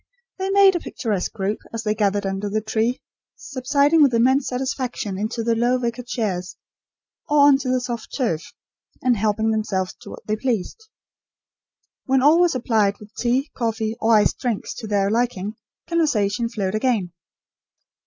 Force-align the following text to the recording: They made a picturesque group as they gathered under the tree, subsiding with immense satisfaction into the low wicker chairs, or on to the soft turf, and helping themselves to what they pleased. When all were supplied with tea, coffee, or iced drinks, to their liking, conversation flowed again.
They 0.39 0.49
made 0.49 0.75
a 0.75 0.79
picturesque 0.79 1.31
group 1.31 1.59
as 1.71 1.83
they 1.83 1.93
gathered 1.93 2.25
under 2.25 2.49
the 2.49 2.59
tree, 2.59 3.03
subsiding 3.35 4.01
with 4.01 4.15
immense 4.15 4.47
satisfaction 4.47 5.15
into 5.15 5.43
the 5.43 5.53
low 5.53 5.77
wicker 5.77 6.01
chairs, 6.01 6.57
or 7.29 7.41
on 7.41 7.59
to 7.59 7.69
the 7.69 7.79
soft 7.79 8.11
turf, 8.17 8.41
and 9.03 9.15
helping 9.15 9.51
themselves 9.51 9.93
to 10.01 10.09
what 10.09 10.25
they 10.25 10.35
pleased. 10.35 10.89
When 12.05 12.23
all 12.23 12.39
were 12.41 12.49
supplied 12.49 12.97
with 12.97 13.13
tea, 13.13 13.51
coffee, 13.55 13.95
or 14.01 14.15
iced 14.15 14.39
drinks, 14.39 14.73
to 14.77 14.87
their 14.87 15.11
liking, 15.11 15.53
conversation 15.87 16.49
flowed 16.49 16.73
again. 16.73 17.11